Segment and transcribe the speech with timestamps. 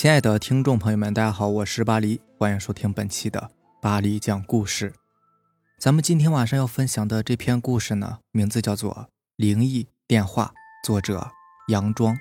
[0.00, 3.50] 亲爱的听众朋友们，大家好，我是巴黎，欢迎收听本期的
[3.82, 4.94] 巴黎讲故事。
[5.78, 8.90] 咱们今天晚上要分享的这篇故事呢，名字叫做
[9.36, 10.54] 《灵异电话》，
[10.86, 11.30] 作者
[11.68, 12.18] 杨庄。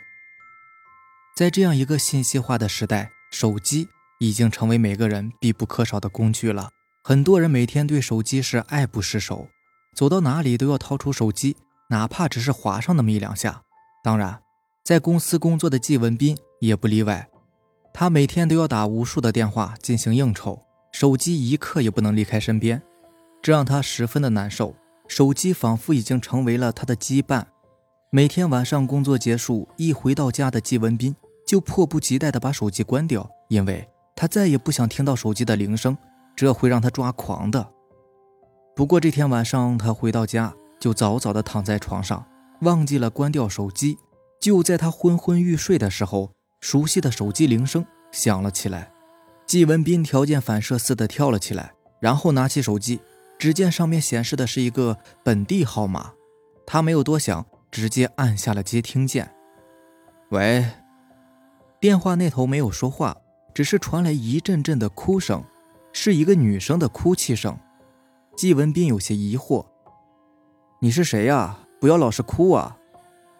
[1.37, 3.87] 在这样一个信息化的时代，手机
[4.19, 6.71] 已经成为每个人必不可少的工具了。
[7.01, 9.47] 很多人每天对手机是爱不释手，
[9.95, 11.55] 走到哪里都要掏出手机，
[11.91, 13.61] 哪怕只是划上那么一两下。
[14.03, 14.41] 当然，
[14.83, 17.28] 在公司工作的季文斌也不例外。
[17.99, 20.63] 他每天都要打无数的电话进行应酬，
[20.93, 22.81] 手机一刻也不能离开身边，
[23.41, 24.73] 这让他十分的难受。
[25.09, 27.43] 手机仿佛已经成为了他的羁绊。
[28.09, 31.13] 每天晚上工作结束，一回到家的季文斌
[31.45, 35.97] 就迫不及待地把手机关掉，因为他再也不想听到手机的铃声，
[36.37, 37.69] 这会让他抓狂的。
[38.77, 42.25] 不过这天晚上他回到家就早早地躺在床上，
[42.61, 43.97] 忘记了关掉手机。
[44.39, 46.31] 就在他昏昏欲睡的时候。
[46.61, 48.91] 熟悉的手机铃声响了起来，
[49.45, 52.99] 季文斌条件反射似的跳了起来，然后拿起手机，
[53.37, 56.13] 只见上面显示的是一个本地号码，
[56.65, 59.33] 他没有多想，直接按下了接听键。
[60.31, 60.65] 喂，
[61.79, 63.15] 电话那头没有说话，
[63.53, 65.43] 只是传来一阵阵的哭声，
[65.93, 67.57] 是一个女生的哭泣声。
[68.35, 69.65] 季文斌有些疑惑
[70.79, 71.59] ：“你是谁呀？
[71.79, 72.77] 不要老是哭啊！”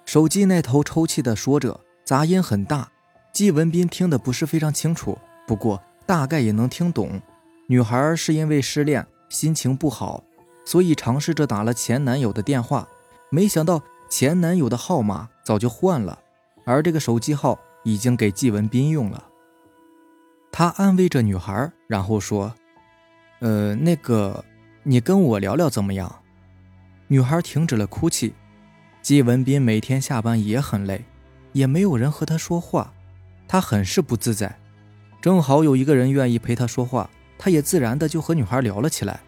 [0.06, 2.92] 手机那头抽泣的说着，杂音很大。
[3.32, 7.22] 季文斌听得不是非常清楚，不过大概也能听懂。
[7.68, 10.24] 女孩是因为失恋，心情不好，
[10.66, 12.88] 所以尝试着打了前男友的电话，
[13.30, 16.20] 没想到前男友的号码早就换了，
[16.66, 19.24] 而这个手机号已经给季文斌用了。
[20.52, 22.54] 他安慰着女孩，然后说
[23.40, 24.44] ：“呃，那个，
[24.84, 26.24] 你跟我聊聊怎么样？”
[27.08, 28.34] 女孩停止了哭泣。
[29.02, 31.06] 季文斌每天下班也很累，
[31.54, 32.92] 也没有人和他说话。
[33.50, 34.60] 他很是不自在，
[35.20, 39.22] 正好有一个人愿意陪他说话，他也自然的就和女孩聊了起来。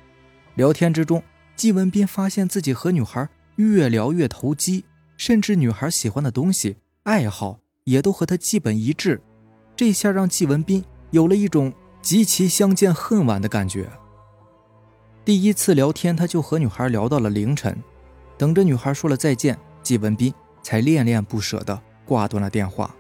[0.54, 1.24] 聊天之中，
[1.56, 4.86] 季文斌发现自己和女孩越聊越投机，
[5.18, 9.20] 甚至女孩喜欢的东西、爱好也都和他基本一致。
[9.76, 11.74] 这下让季文斌有了一种
[12.04, 13.90] 极其相见恨晚的感觉。
[15.26, 17.76] 第一次聊天，他就和女孩聊到了凌晨，
[18.38, 20.32] 等着女孩说了再见，季文斌
[20.62, 22.96] 才恋恋不舍的挂断了电话。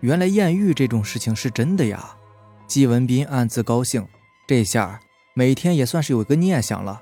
[0.00, 2.16] 原来艳遇这种事情是真的呀！
[2.66, 4.06] 季文斌暗自高兴，
[4.46, 5.00] 这下
[5.32, 7.00] 每天也算是有一个念想了。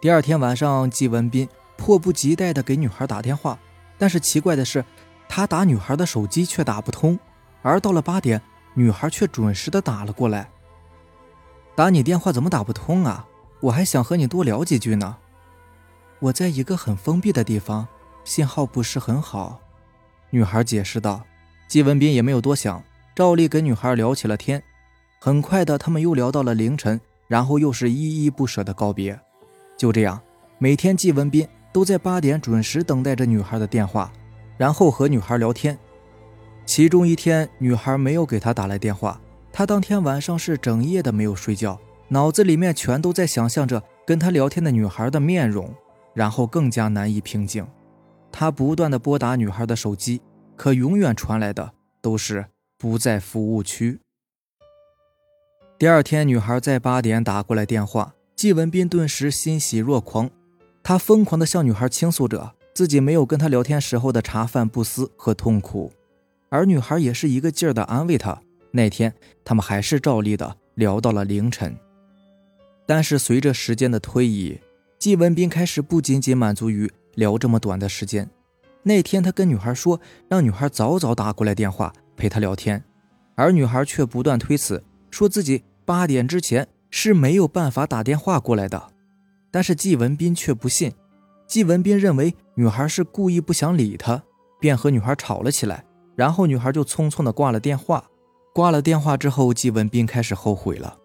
[0.00, 3.58] 第二天晚上，季文斌迫不及待地给女孩打电话，
[3.96, 4.84] 但是奇怪的是，
[5.28, 7.18] 他打女孩的手机却打不通。
[7.62, 8.42] 而到了八点，
[8.74, 10.50] 女孩却准时的打了过来。
[11.74, 13.26] 打你电话怎么打不通啊？
[13.60, 15.16] 我还想和你多聊几句呢。
[16.18, 17.86] 我在一个很封闭的地方，
[18.24, 19.60] 信号不是很好。
[20.30, 21.22] 女孩解释道。
[21.68, 22.82] 季文斌也没有多想，
[23.14, 24.62] 照例跟女孩聊起了天。
[25.18, 29.18] 很快的，他们又聊到了凌晨，然后又是依依不舍的告别。
[29.76, 30.20] 就这样，
[30.58, 34.12] 每天季文斌都在八点准时等待着女孩的电话，
[34.56, 35.76] 然后和女孩聊天。
[36.64, 39.20] 其中一天，女孩没有给他打来电话，
[39.52, 41.78] 他当天晚上是整夜的没有睡觉，
[42.08, 45.74] 脑子里面全都在想象着跟他聊天的女孩的面容，
[46.14, 47.66] 然后更加难以平静。
[48.30, 50.20] 他不断的拨打女孩的手机。
[50.56, 52.46] 可永远传来的都是
[52.76, 54.00] 不在服务区。
[55.78, 60.30] 第二天，女孩在八点打过来电话，季文斌顿时欣喜若狂，
[60.82, 65.92] 他疯狂地向女孩倾诉着自己没有跟她聊天时候的茶饭不思和痛苦，
[66.48, 68.40] 而女孩也是一个劲儿地安慰他。
[68.70, 71.76] 那天，他们还是照例的聊到了凌晨。
[72.86, 74.58] 但是随着时间的推移，
[74.98, 78.30] 季文斌开始不仅仅满足于聊这么短的时间。
[78.88, 82.84] 那天，他跟女孩说，让女孩早早打过来电话陪他聊天，
[83.34, 84.80] 而女孩却不断推辞，
[85.10, 88.80] 说自己八点之前是没有办法打电话过来的。
[89.50, 90.92] 但是季文斌却不信，
[91.48, 94.22] 季文斌认为女孩是故意不想理他，
[94.60, 95.84] 便和女孩吵了起来。
[96.14, 98.04] 然后女孩就匆匆的挂了电话。
[98.54, 100.96] 挂了电话之后，季文斌开始后悔了，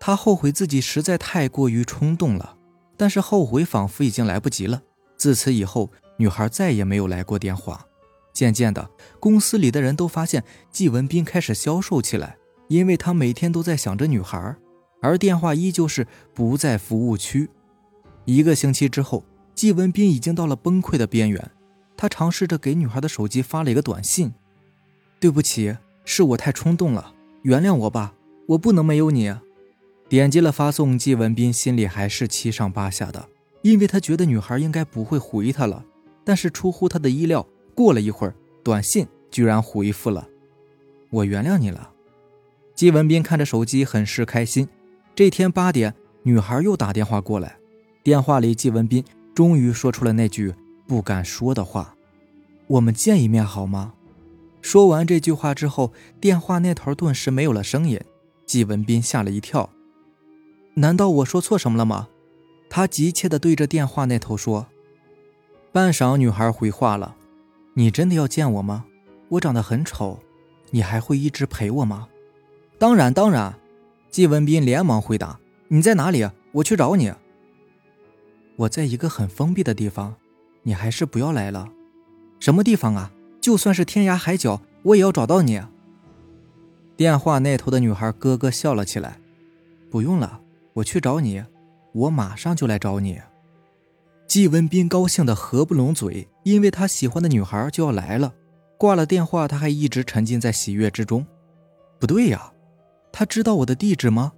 [0.00, 2.56] 他后悔自己实在太过于冲动了，
[2.96, 4.82] 但是后悔仿佛已经来不及了。
[5.16, 5.92] 自此以后。
[6.20, 7.86] 女孩再也没有来过电话。
[8.34, 12.36] 渐渐的，公司里的人都发现季文斌开始消瘦起来，
[12.68, 14.54] 因为他每天都在想着女孩，
[15.00, 17.48] 而电话依旧是不在服务区。
[18.26, 19.24] 一个星期之后，
[19.54, 21.50] 季文斌已经到了崩溃的边缘。
[21.96, 24.34] 他尝试着给女孩的手机发了一个短信
[25.18, 27.14] ：“对不起，是我太冲动了，
[27.44, 28.12] 原谅我吧，
[28.48, 29.34] 我不能没有你。”
[30.10, 33.28] 点击了发送，季文斌心里还是七上八下的，
[33.62, 35.84] 因为他觉得女孩应该不会回他了。
[36.24, 40.28] 但是出乎他的意料，过了一会儿，短信居然回复了
[41.10, 41.92] ：“我原谅你了。
[42.74, 44.68] 季文斌看着手机，很是开心。
[45.14, 47.58] 这天八点，女孩又打电话过来，
[48.02, 50.54] 电话里季文斌终于说出了那句
[50.86, 51.94] 不敢说的话
[52.68, 53.94] ：“我们见一面好吗？”
[54.62, 58.00] 说完这句话之后，电话那头顿时没有了声音。
[58.46, 59.70] 季文斌吓了一跳，
[60.74, 62.08] 难道我说错什么了吗？
[62.68, 64.66] 他急切地对着电话那头说。
[65.72, 67.14] 半晌，女孩回话了
[67.74, 68.86] ：“你真的要见我吗？
[69.28, 70.18] 我长得很丑，
[70.70, 72.08] 你还会一直陪我吗
[72.76, 73.54] ？”“当然，当然。”
[74.10, 75.38] 季文斌连忙回答。
[75.68, 76.28] “你在哪里？
[76.50, 77.14] 我去找你。
[78.56, 80.16] ”“我在一个很封闭的地方，
[80.64, 81.68] 你还是不要来了。
[82.40, 83.12] ”“什么地方啊？
[83.40, 85.62] 就算是天涯海角，我也要找到你。”
[86.96, 89.20] 电话那头的女孩咯咯笑了起来。
[89.88, 90.40] “不用了，
[90.72, 91.44] 我去找你，
[91.92, 93.20] 我马上就来找你。”
[94.30, 98.32] 季文斌高兴得合不拢嘴，因为他喜欢的女孩就要来了。
[98.78, 101.26] 挂了电话，他还一直沉浸在喜悦之中。
[101.98, 102.52] 不对呀，
[103.10, 104.30] 他知道我的地址吗？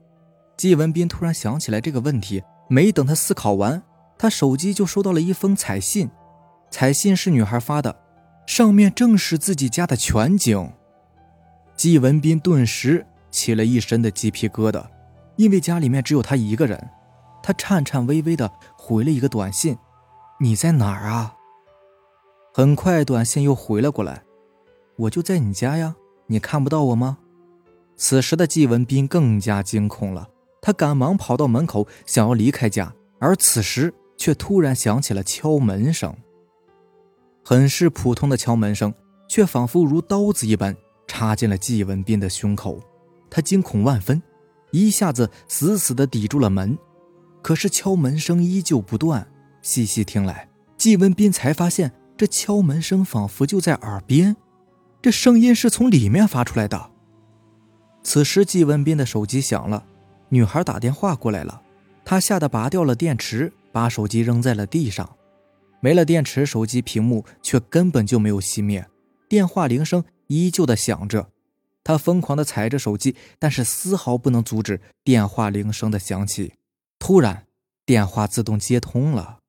[0.56, 3.82] 季文斌突然想起来这个问题，没等他思考完，
[4.16, 6.08] 他手机就收到了一封彩信。
[6.70, 7.94] 彩信是女孩发的，
[8.46, 10.72] 上面正是自己家的全景。
[11.76, 14.86] 季文斌顿时起了一身的鸡皮疙瘩，
[15.36, 16.82] 因为家里面只有他一个人。
[17.42, 19.76] 他颤颤巍巍的回了一个短信
[20.40, 21.36] ：“你在哪儿啊？”
[22.54, 24.24] 很快，短信又回了过来
[24.96, 25.96] ：“我就在你家呀，
[26.26, 27.18] 你看不到我吗？”
[27.96, 30.28] 此时的季文斌更加惊恐了，
[30.60, 36.14] 他赶忙跑到门口，想要离开家，而此时却突然响起了敲门声。
[37.44, 38.92] 很是普通的敲门声，
[39.28, 42.80] 却仿佛如刀子一般插进了季文斌的胸口，
[43.30, 44.22] 他惊恐万分，
[44.72, 46.76] 一下子死死地抵住了门。
[47.42, 49.26] 可是敲门声依旧不断，
[49.60, 50.48] 细细听来，
[50.78, 54.36] 季文斌才发现这敲门声仿佛就在耳边，
[55.02, 56.90] 这声音是从里面发出来的。
[58.04, 59.84] 此时，季文斌的手机响了，
[60.28, 61.60] 女孩打电话过来了，
[62.04, 65.08] 他吓得拔掉了电池，把手机扔在了地上。
[65.80, 68.88] 没了电池，手机屏幕却根本就没有熄灭，
[69.28, 71.28] 电话铃声依旧的响着。
[71.82, 76.52] 他疯狂的踩着手机，但是丝毫不能阻止电话铃声的响起。
[77.04, 77.48] 突然，
[77.84, 79.40] 电话自动接通了。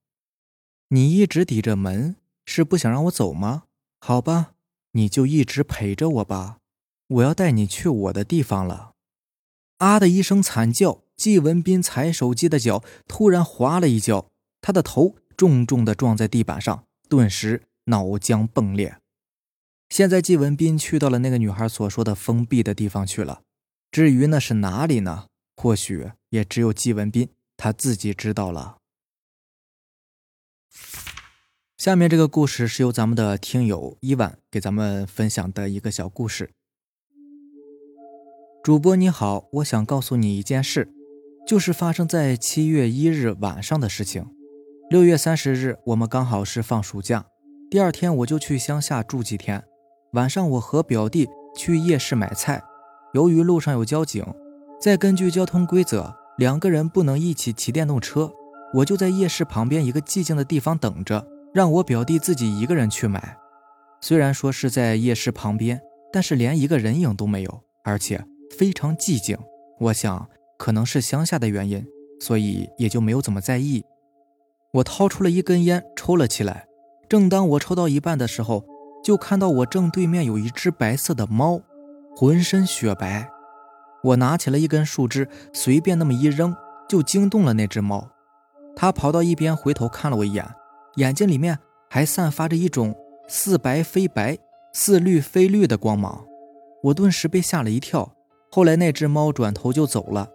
[0.88, 2.16] 你一直抵着门，
[2.48, 3.66] 是不想让我走吗？
[4.00, 4.54] 好吧，
[4.94, 6.58] 你就一直陪着我吧。
[7.08, 8.94] 我要带你去我的地方了。
[9.78, 18.98] 啊的一声惨叫，季文斌踩手机的脚突然滑了一跤，他的头重重的撞在地板上，顿时脑浆迸裂。
[19.90, 23.44] 现在，季文斌去到了那个女孩所说的封闭的地方去了。
[23.92, 25.28] 至于那是哪里呢？
[25.56, 27.30] 或许也只有季文斌。
[27.58, 28.78] 他自己知道了。
[31.78, 36.52] 下面这个故事是由咱们的听友伊万给咱们分享的一个小故事。
[38.64, 40.94] 主播你好，我想告诉你一件事，
[41.46, 44.26] 就是发生在七月一日晚上的事情。
[44.90, 47.26] 六月三十日，我们刚好是放暑假，
[47.70, 49.62] 第二天我就去乡下住几天。
[50.14, 51.28] 晚上我和表弟
[51.58, 52.64] 去夜市买菜，
[53.14, 54.26] 由于路上有交警，
[54.80, 56.23] 再根据交通规则。
[56.38, 58.32] 两个人不能一起骑电动车，
[58.74, 63.38] 我就在夜市旁边一个寂静的地方等着，让我表弟自己一个人去买。
[64.02, 65.80] 虽然说是在夜市旁边，
[66.12, 68.26] 但是连一个人影都没有，而且
[68.58, 69.38] 非常寂静。
[69.80, 71.86] 我想可能是乡下的原因，
[72.20, 73.84] 所以也就没有怎么在意。
[74.74, 76.66] 我掏出了一根烟抽了起来。
[77.08, 78.66] 正当我抽到一半的时候，
[79.04, 81.62] 就看到我正对面有一只白色的猫，
[82.16, 83.30] 浑身雪白。
[84.04, 86.56] 我拿起了一根树枝，随便那么一扔，
[86.90, 88.10] 就惊动了那只猫。
[88.76, 90.46] 它跑到一边，回头看了我一眼，
[90.96, 91.58] 眼睛里面
[91.90, 92.96] 还散发着一种
[93.28, 94.38] 似白非白、
[94.74, 96.26] 似绿非绿的光芒。
[96.84, 98.14] 我顿时被吓了一跳。
[98.52, 100.30] 后来那只猫转头就走了。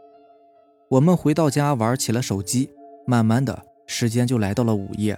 [0.89, 2.71] 我们回到家玩起了手机，
[3.07, 5.17] 慢慢的时间就来到了午夜。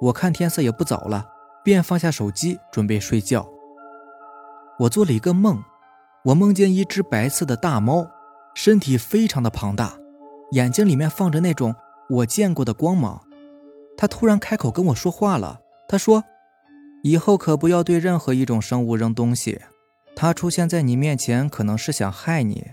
[0.00, 1.26] 我看天色也不早了，
[1.62, 3.48] 便放下手机准备睡觉。
[4.80, 5.62] 我做了一个梦。
[6.24, 8.08] 我梦见一只白色的大猫，
[8.54, 9.98] 身体非常的庞大，
[10.52, 11.74] 眼睛里面放着那种
[12.08, 13.20] 我见过的光芒。
[13.94, 16.24] 它突然开口跟我说话了，他说
[17.04, 19.60] ：“以后可不要对任何一种生物扔东西。
[20.16, 22.68] 它出现在你面前，可能是想害你，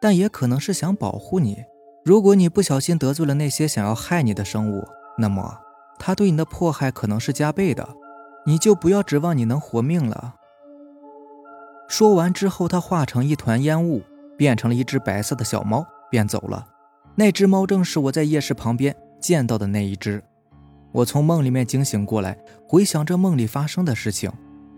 [0.00, 1.62] 但也可能是想保护你。
[2.04, 4.84] 如果你不小心得罪了那些想要害你的生物，
[5.16, 5.60] 那么
[5.96, 7.88] 它对你的迫害可能是加倍的，
[8.46, 10.34] 你就不要指望你能活命了。”
[11.88, 14.02] 说完之后他化成一团烟雾
[14.36, 16.66] 变成了一只白色的小猫便走了。
[17.14, 20.22] 那只猫正是我在夜市旁边见到的那一只。
[20.92, 24.30] 我从梦里面惊醒过来回想着梦里发生的事情。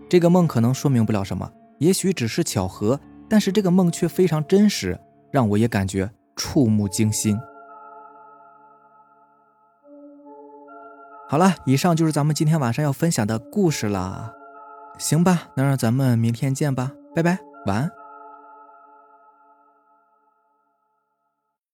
[0.09, 2.99] 这个梦可能说明不了什么也许只是巧合
[3.29, 4.99] 但是这个梦却非常真实
[5.31, 7.37] 让我也感觉触目惊心。
[11.27, 14.33] 好了以上就是咱们今天晚上要分享的故事啦。
[14.97, 16.91] 行吧那让咱们明天见吧。
[17.19, 17.37] 拜拜。
[17.65, 17.98] 晚安。